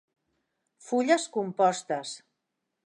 Fulles 0.87 1.29
compostes. 1.37 2.17